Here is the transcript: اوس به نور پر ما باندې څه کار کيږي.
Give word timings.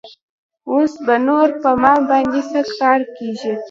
اوس 0.71 0.93
به 1.05 1.15
نور 1.27 1.47
پر 1.61 1.73
ما 1.81 1.93
باندې 2.09 2.41
څه 2.49 2.59
کار 2.79 2.99
کيږي. 3.15 3.53